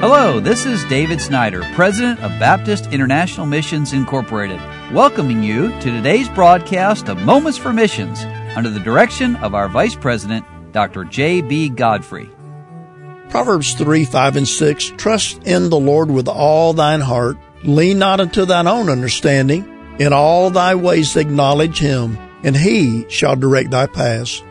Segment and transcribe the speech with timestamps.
[0.00, 4.60] Hello, this is David Snyder, President of Baptist International Missions Incorporated,
[4.94, 8.22] welcoming you to today's broadcast of Moments for Missions
[8.54, 11.02] under the direction of our Vice President, Dr.
[11.02, 11.70] J.B.
[11.70, 12.30] Godfrey.
[13.28, 18.20] Proverbs 3, 5, and 6 Trust in the Lord with all thine heart, lean not
[18.20, 23.88] unto thine own understanding, in all thy ways acknowledge him, and he shall direct thy
[23.88, 24.44] paths.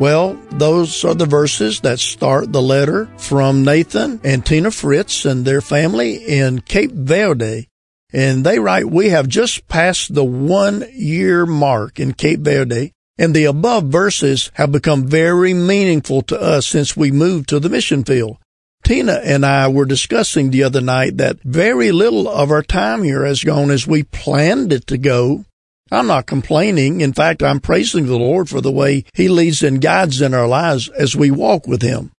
[0.00, 5.44] Well, those are the verses that start the letter from Nathan and Tina Fritz and
[5.44, 7.68] their family in Cape Verde.
[8.10, 13.34] And they write, we have just passed the one year mark in Cape Verde and
[13.34, 18.02] the above verses have become very meaningful to us since we moved to the mission
[18.02, 18.38] field.
[18.82, 23.26] Tina and I were discussing the other night that very little of our time here
[23.26, 25.44] has gone as we planned it to go
[25.90, 27.00] I'm not complaining.
[27.00, 30.46] In fact, I'm praising the Lord for the way He leads and guides in our
[30.46, 32.12] lives as we walk with Him.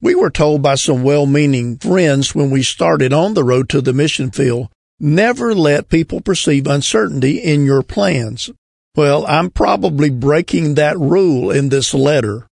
[0.00, 3.94] We were told by some well-meaning friends when we started on the road to the
[3.94, 4.68] mission field,
[5.00, 8.50] never let people perceive uncertainty in your plans.
[8.94, 12.46] Well, I'm probably breaking that rule in this letter.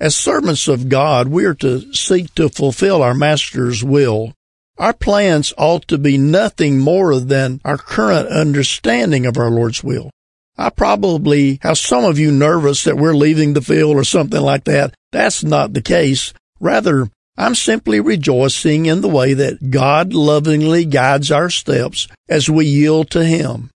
[0.00, 4.32] As servants of God, we are to seek to fulfill our Master's will.
[4.78, 10.10] Our plans ought to be nothing more than our current understanding of our Lord's will.
[10.58, 14.64] I probably have some of you nervous that we're leaving the field or something like
[14.64, 14.94] that.
[15.12, 16.34] That's not the case.
[16.60, 22.66] Rather, I'm simply rejoicing in the way that God lovingly guides our steps as we
[22.66, 23.70] yield to Him.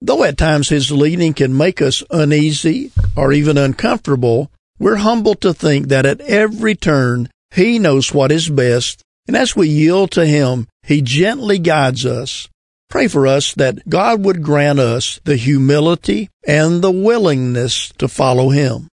[0.00, 5.54] Though at times His leading can make us uneasy or even uncomfortable, we're humbled to
[5.54, 10.26] think that at every turn He knows what is best and as we yield to
[10.26, 12.48] Him, He gently guides us.
[12.88, 18.50] Pray for us that God would grant us the humility and the willingness to follow
[18.50, 18.88] Him.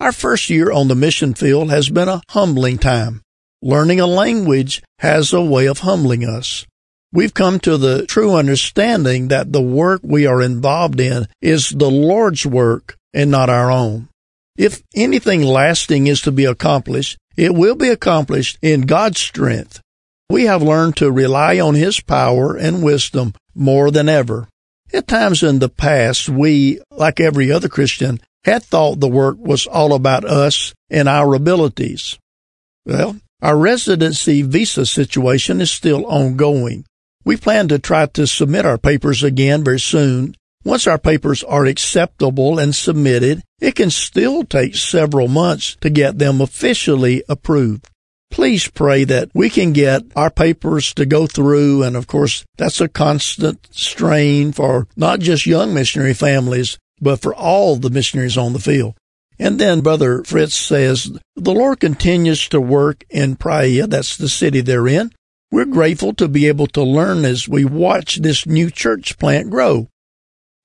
[0.00, 3.22] Our first year on the mission field has been a humbling time.
[3.62, 6.66] Learning a language has a way of humbling us.
[7.12, 11.90] We've come to the true understanding that the work we are involved in is the
[11.90, 14.08] Lord's work and not our own.
[14.58, 19.80] If anything lasting is to be accomplished, it will be accomplished in God's strength.
[20.28, 24.48] We have learned to rely on His power and wisdom more than ever.
[24.92, 29.66] At times in the past, we, like every other Christian, had thought the work was
[29.66, 32.18] all about us and our abilities.
[32.84, 36.84] Well, our residency visa situation is still ongoing.
[37.24, 40.36] We plan to try to submit our papers again very soon
[40.66, 46.18] once our papers are acceptable and submitted, it can still take several months to get
[46.18, 47.88] them officially approved.
[48.32, 51.84] Please pray that we can get our papers to go through.
[51.84, 57.32] And of course, that's a constant strain for not just young missionary families, but for
[57.32, 58.96] all the missionaries on the field.
[59.38, 63.86] And then Brother Fritz says, the Lord continues to work in Praia.
[63.86, 65.12] That's the city they're in.
[65.52, 69.86] We're grateful to be able to learn as we watch this new church plant grow.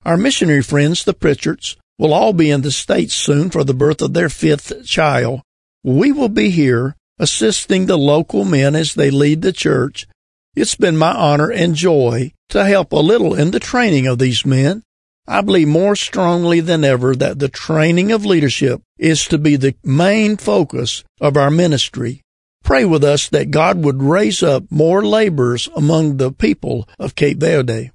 [0.04, 4.02] Our missionary friends, the Pritchards, will all be in the States soon for the birth
[4.02, 5.42] of their fifth child.
[5.84, 10.08] We will be here assisting the local men as they lead the church.
[10.56, 14.44] It's been my honor and joy to help a little in the training of these
[14.44, 14.82] men.
[15.26, 19.76] I believe more strongly than ever that the training of leadership is to be the
[19.84, 22.22] main focus of our ministry.
[22.64, 27.38] Pray with us that God would raise up more laborers among the people of Cape
[27.38, 27.92] Verde.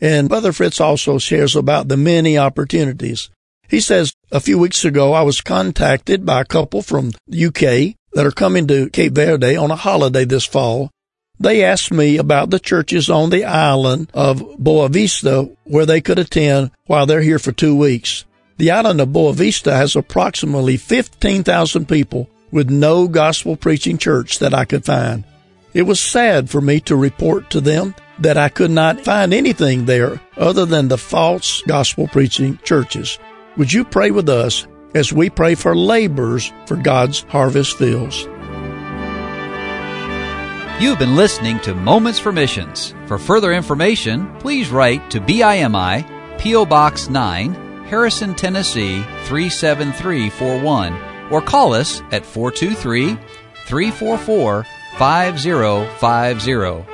[0.00, 3.30] And Brother Fritz also shares about the many opportunities.
[3.68, 7.96] He says, a few weeks ago, I was contacted by a couple from the UK
[8.12, 10.90] that are coming to Cape Verde on a holiday this fall.
[11.38, 16.18] They asked me about the churches on the island of Boa Vista where they could
[16.18, 18.24] attend while they're here for two weeks.
[18.56, 24.54] The island of Boa Vista has approximately 15,000 people with no gospel preaching church that
[24.54, 25.24] I could find.
[25.72, 29.86] It was sad for me to report to them that I could not find anything
[29.86, 33.18] there other than the false gospel preaching churches.
[33.56, 38.28] Would you pray with us as we pray for laborers for God's harvest fields?
[40.80, 42.94] You've been listening to Moments for Missions.
[43.06, 46.66] For further information, please write to BIMI, P.O.
[46.66, 50.92] Box 9, Harrison, Tennessee 37341,
[51.30, 53.16] or call us at 423
[53.66, 54.66] 344
[54.98, 56.93] 5050